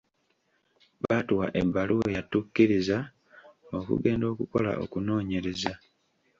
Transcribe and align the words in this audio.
Baatuwa 1.03 1.45
ebbaluwa 1.61 2.05
eyatukkiriza 2.11 2.97
okugenda 3.77 4.25
okukola 4.33 4.71
okunoonyereza. 4.83 5.73